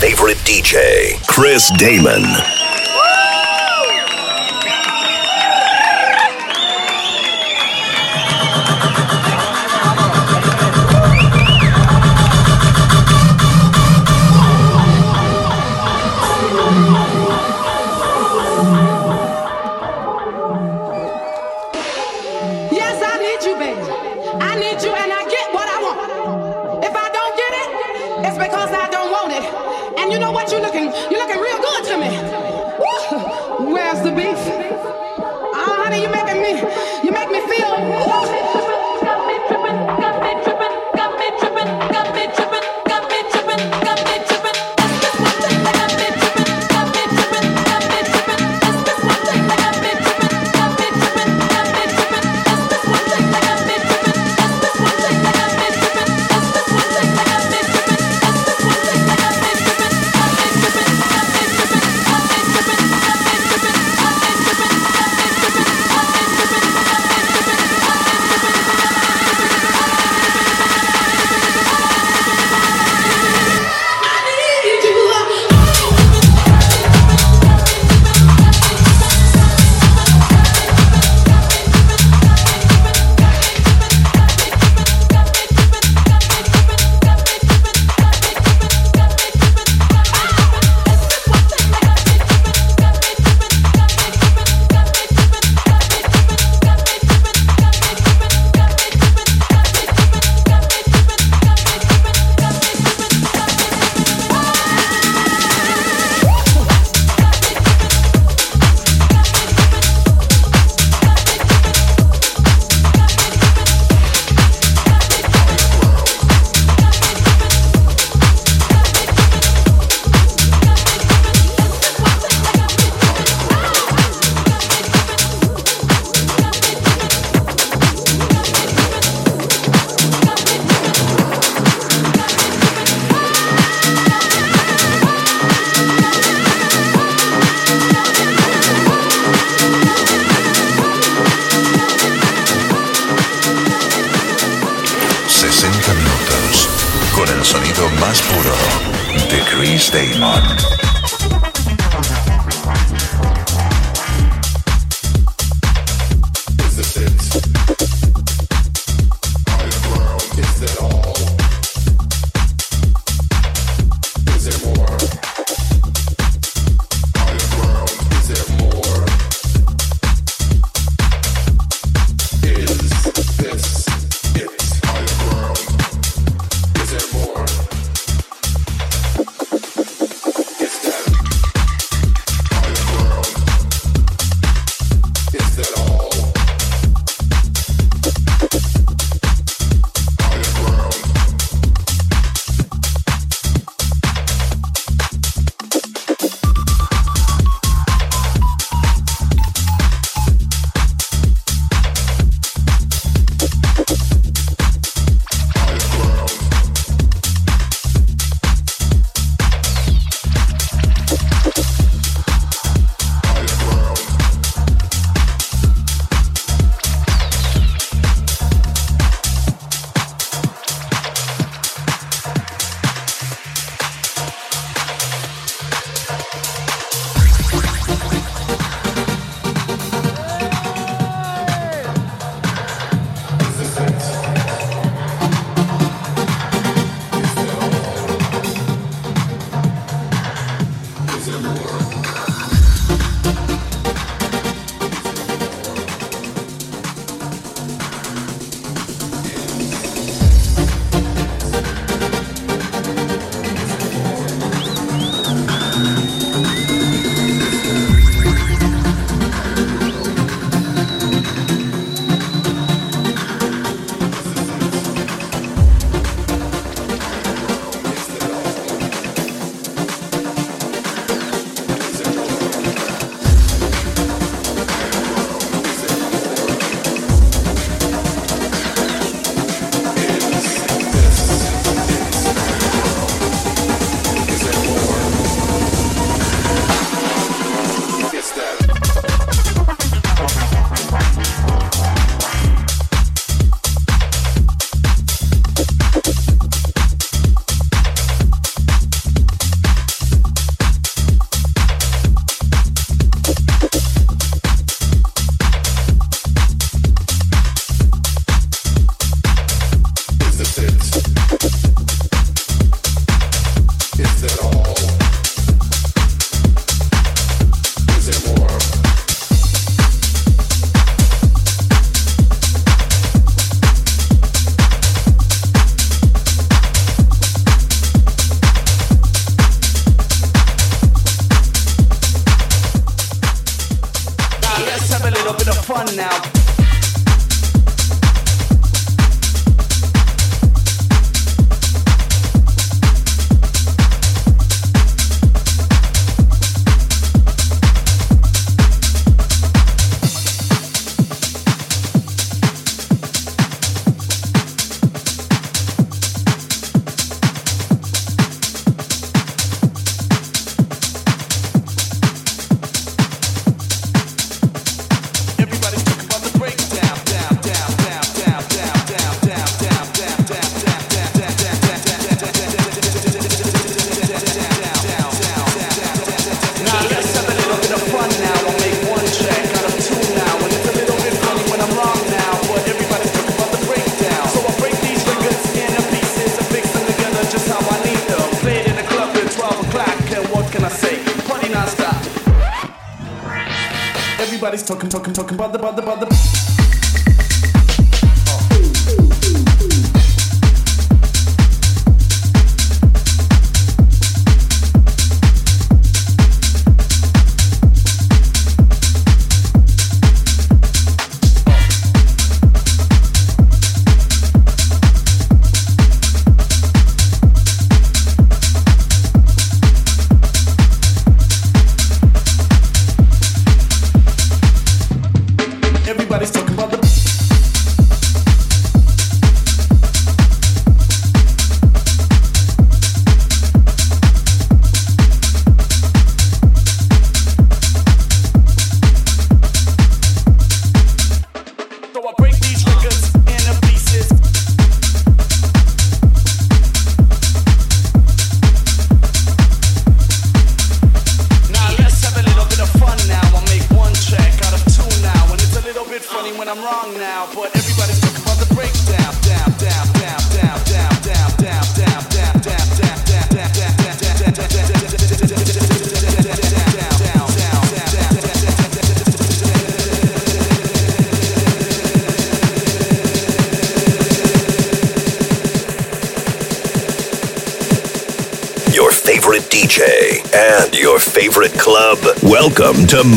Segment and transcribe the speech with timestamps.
[0.00, 2.67] favorite DJ, Chris Damon.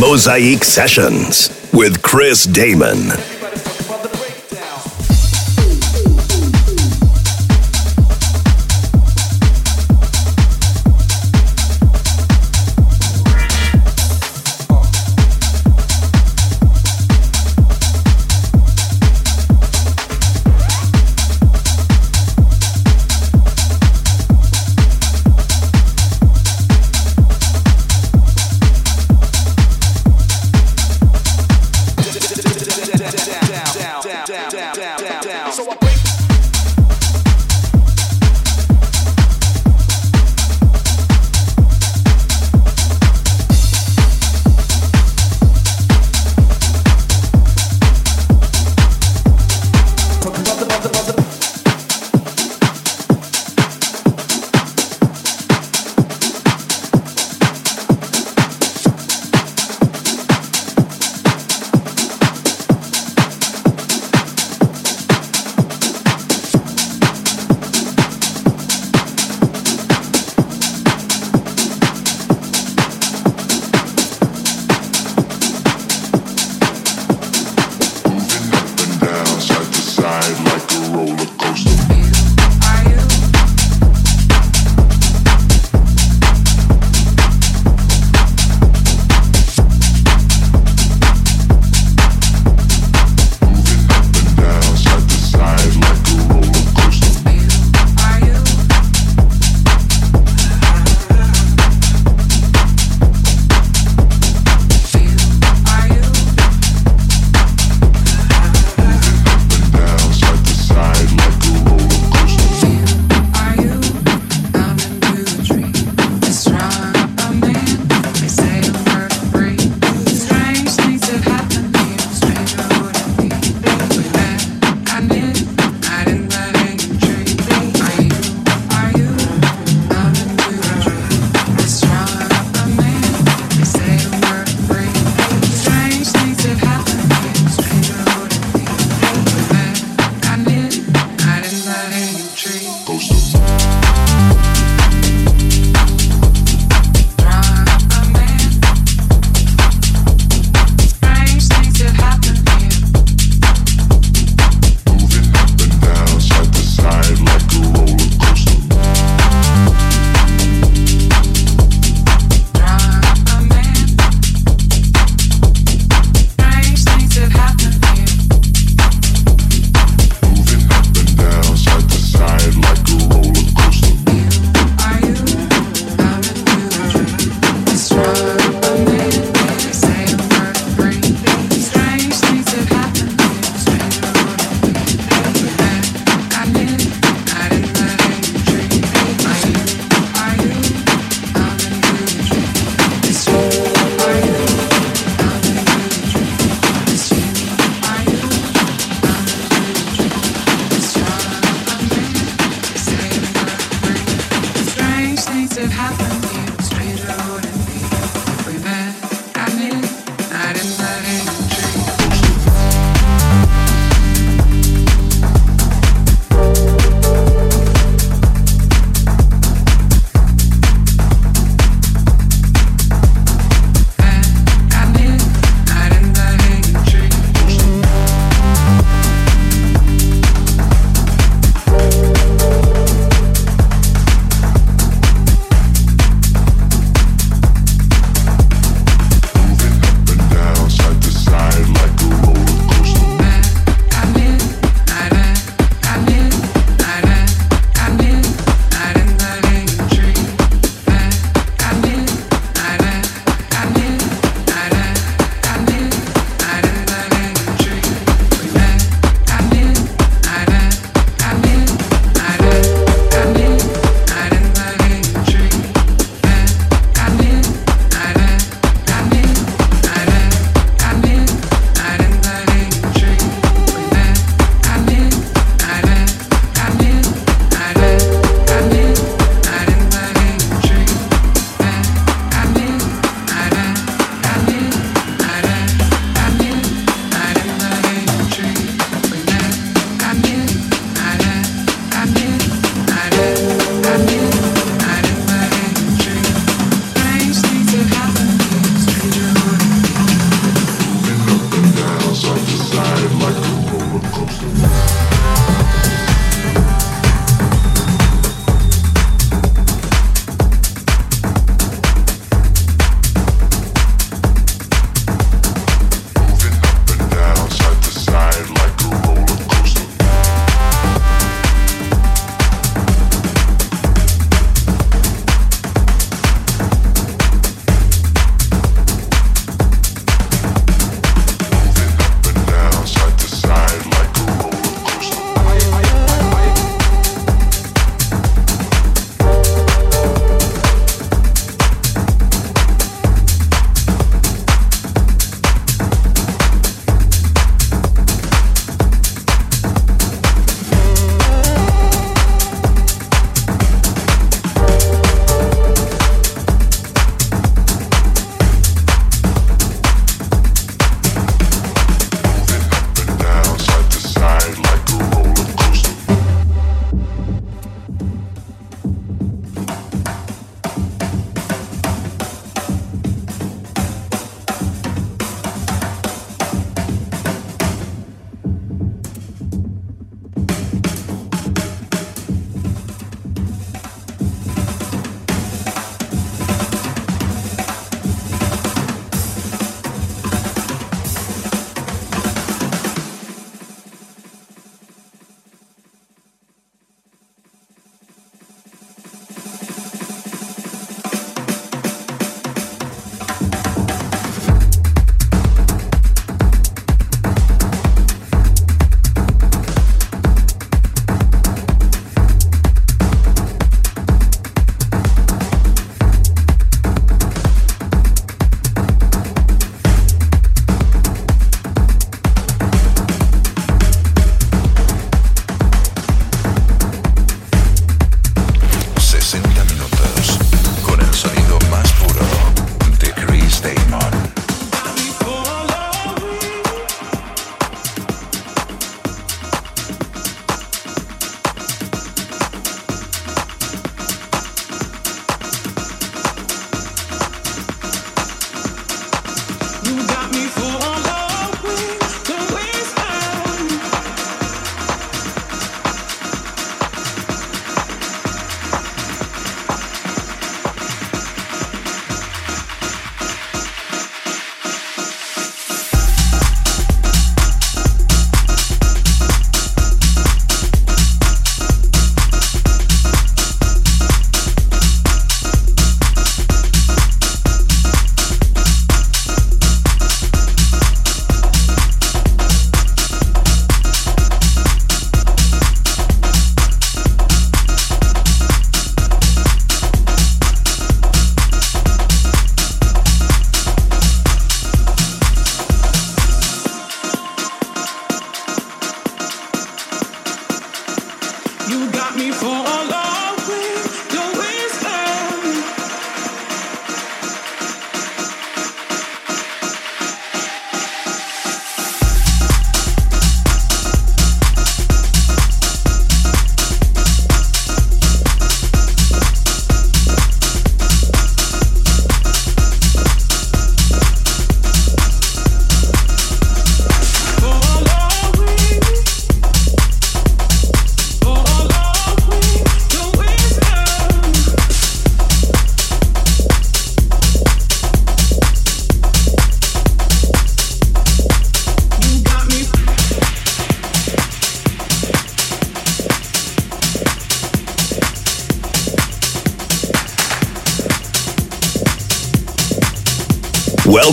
[0.01, 3.30] Mosaic Sessions with Chris Damon.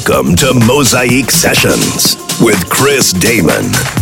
[0.09, 3.98] Welcome to Mosaic Sessions with Chris Damon.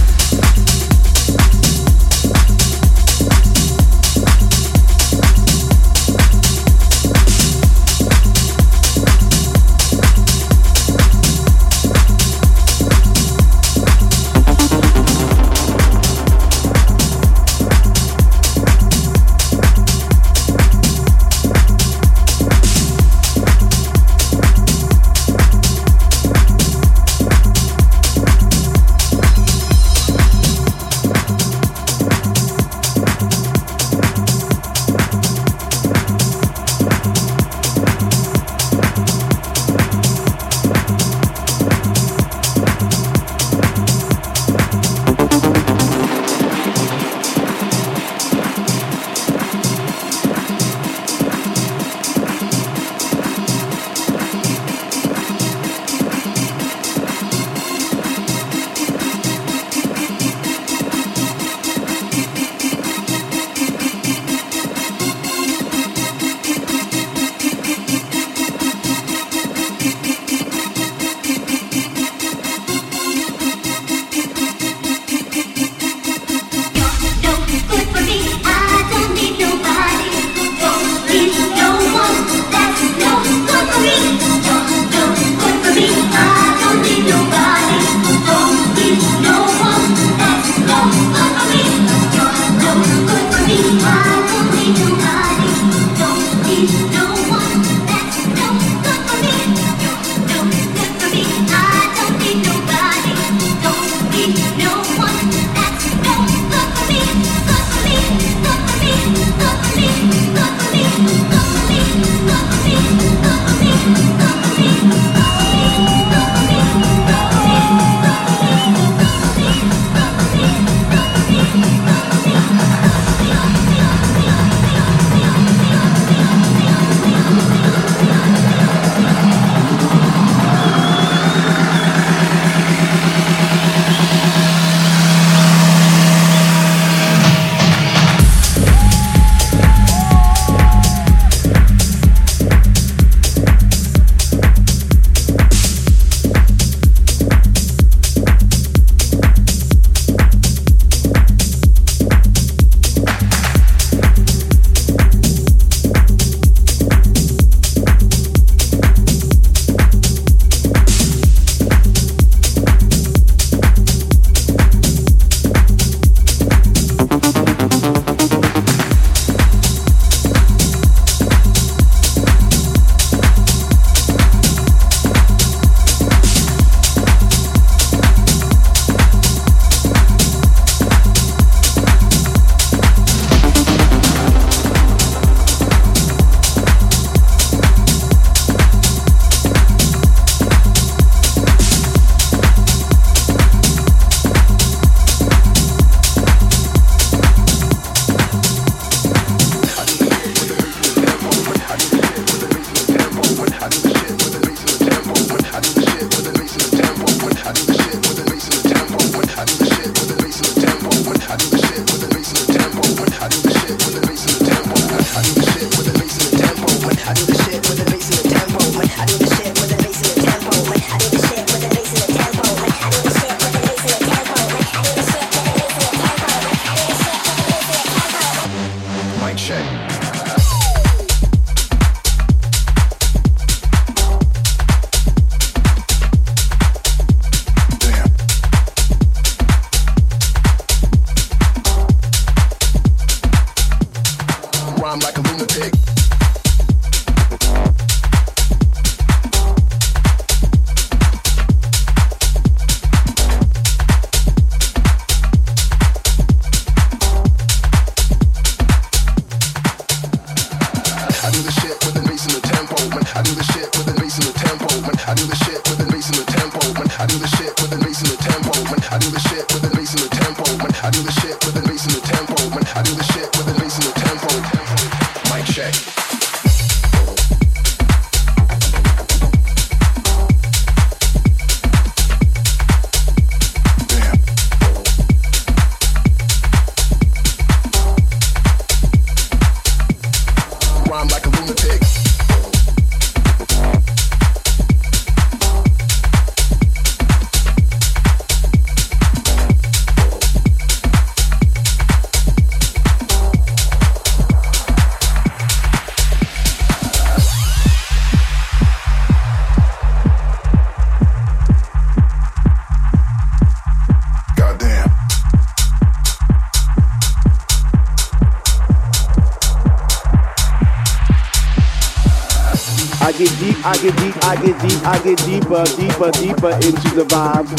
[323.66, 327.50] I get deep, I get deep, I get deeper, deeper, deeper into the vibe.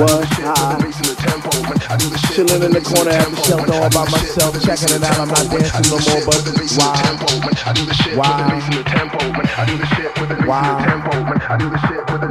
[0.00, 0.80] What high?
[2.32, 5.20] Chilling in the corner at the shelter all by myself, checking it out.
[5.20, 6.40] I'm not dancing no more, but
[6.80, 6.96] why?
[8.16, 8.64] Why?
[10.46, 10.80] Why?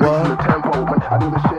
[0.02, 1.59] What?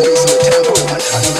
[0.01, 1.33] I do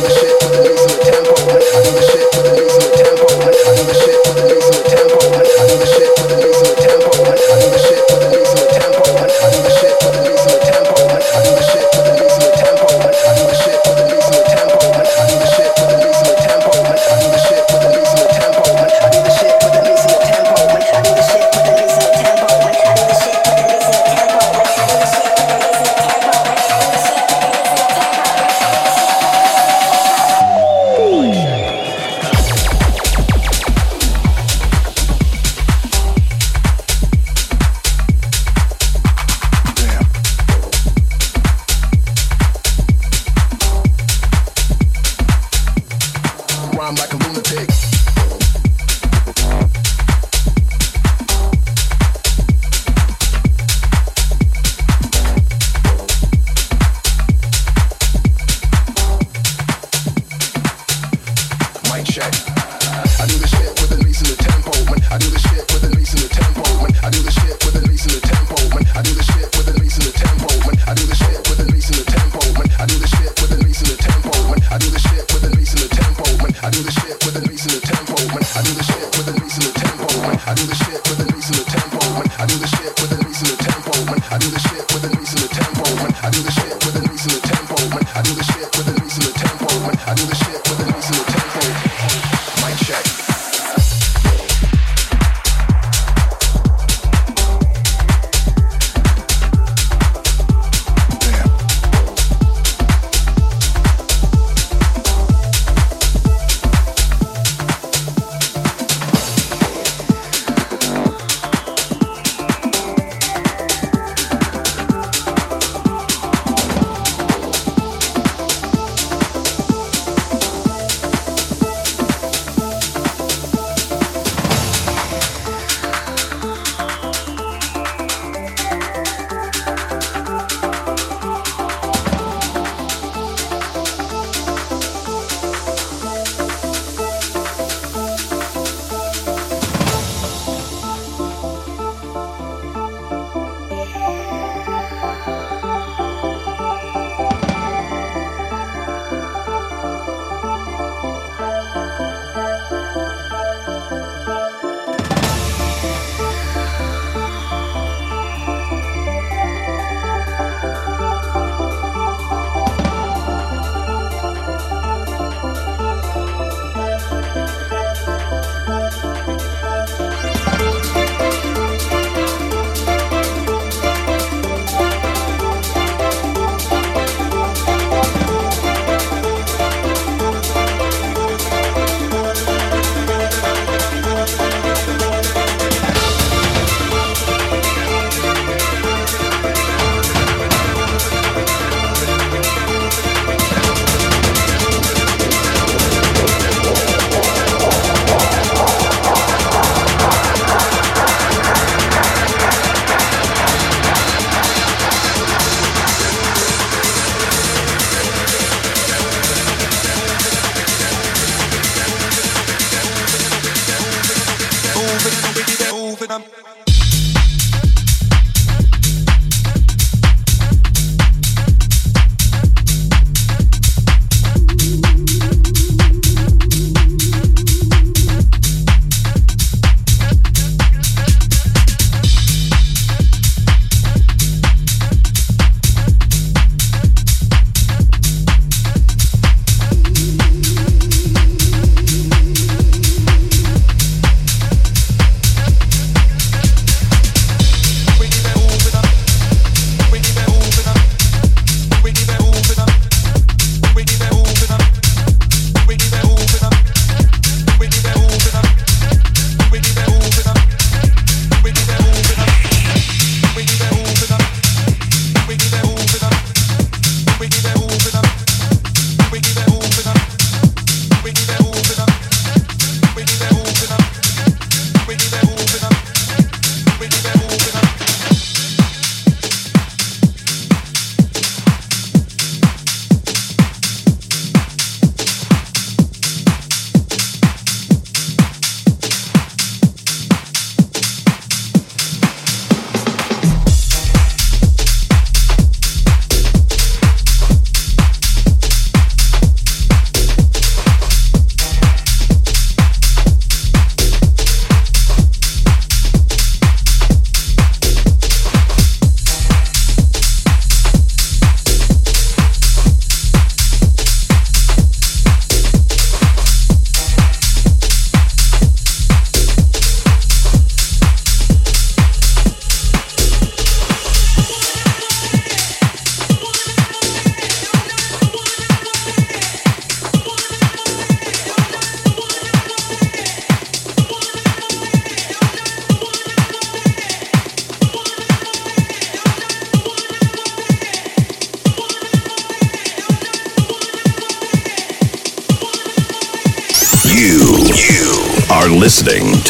[0.00, 0.43] the shit.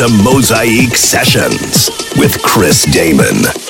[0.07, 3.64] To Mosaic Sessions with Chris Damon.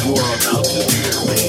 [0.05, 1.48] You are about to do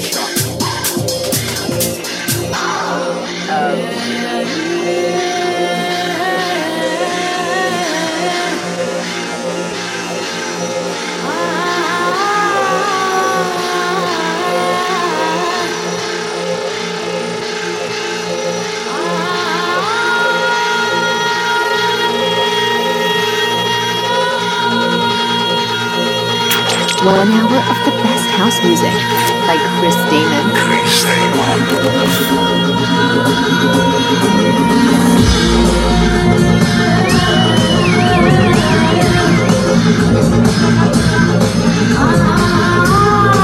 [27.03, 28.93] One hour of the best house music
[29.47, 30.53] by Chris Damon.
[30.53, 32.61] Chris Damon.
[42.03, 43.40] Ah.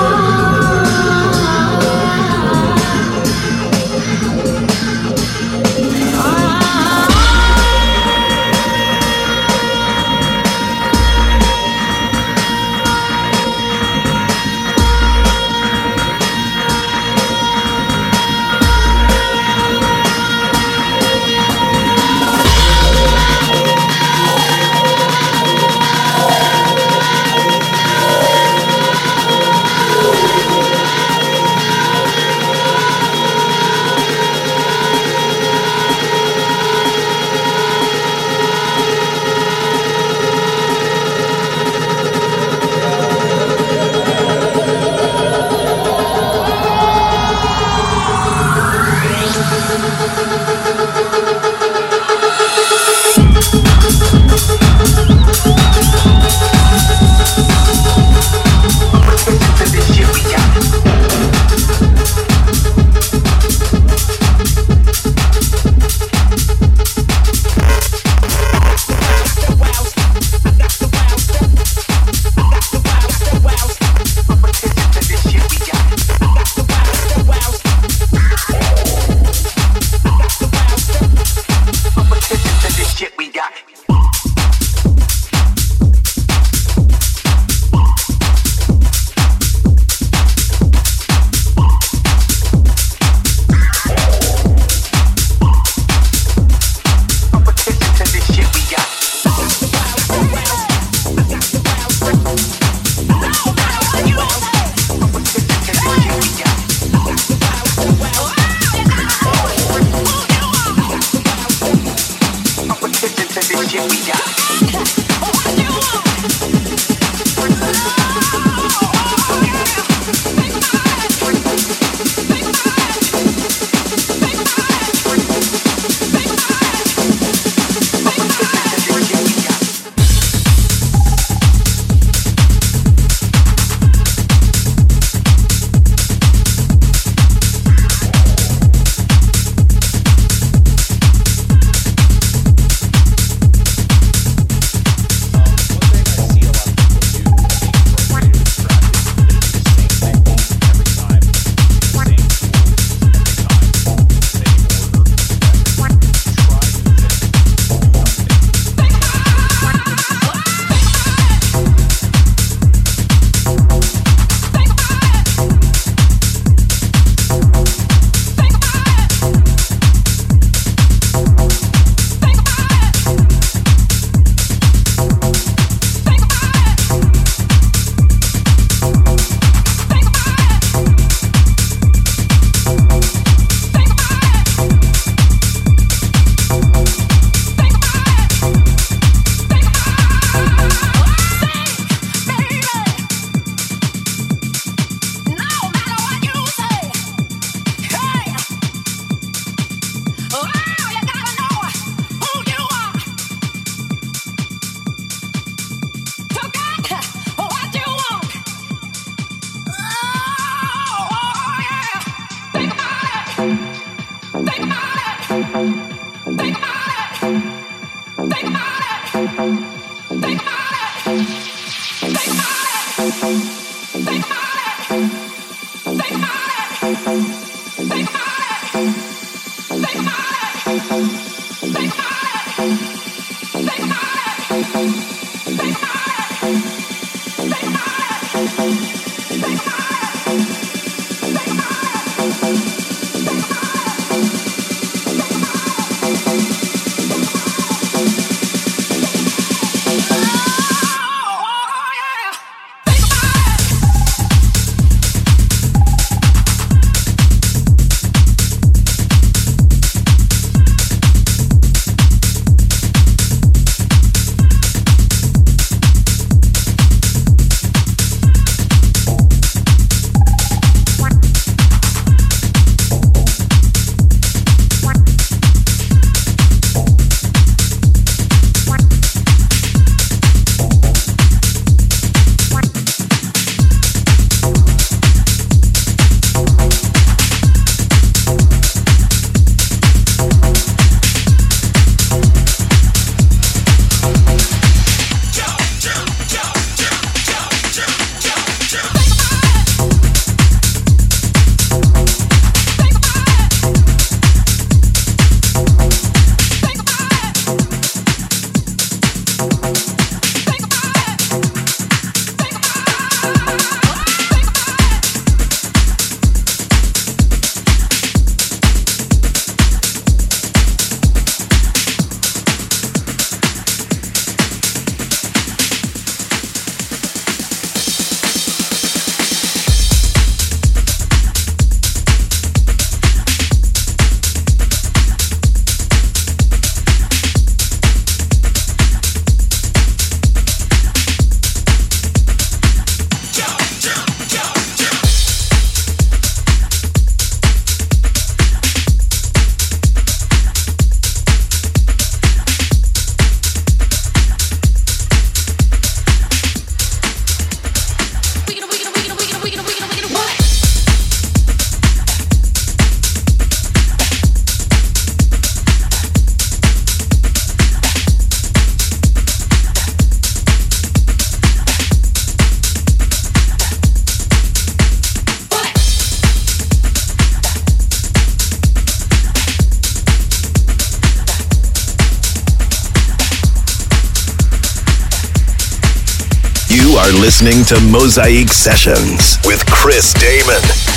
[387.08, 390.97] Are listening to Mosaic Sessions with Chris Damon.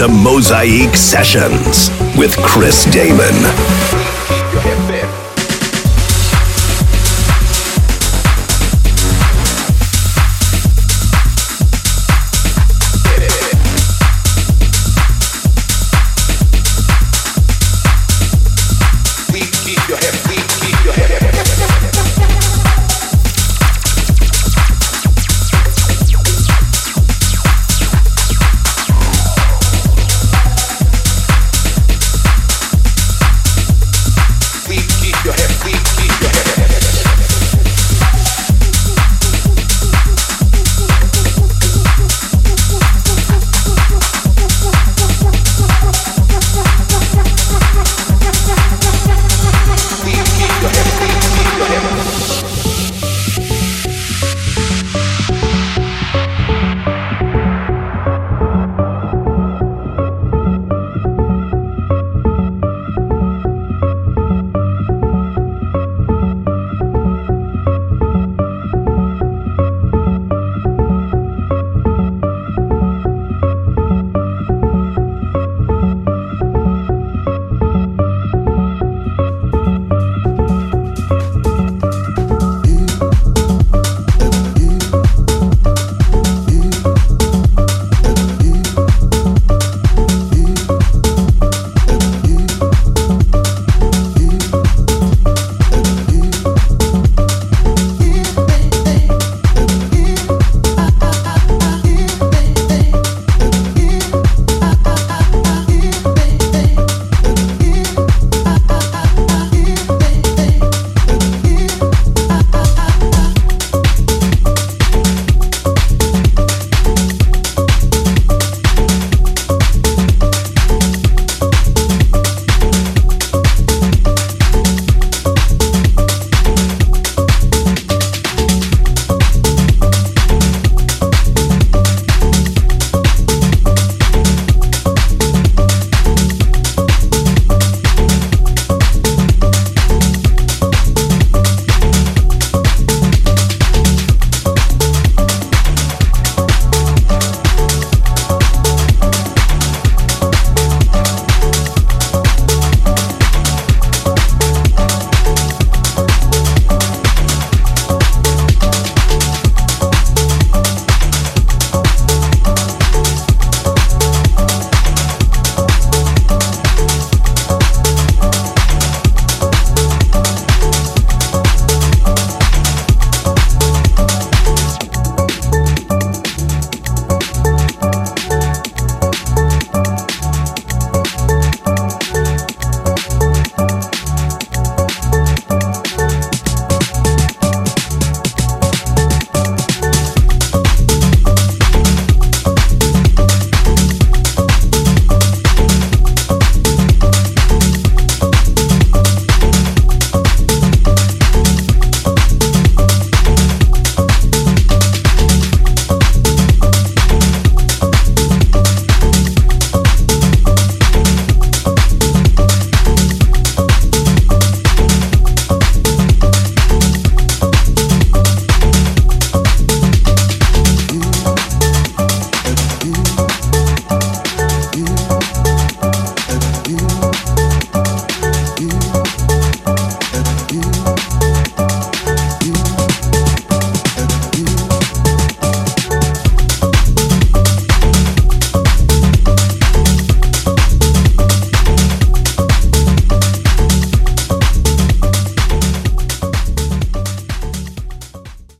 [0.00, 3.89] To Mosaic Sessions with Chris Damon.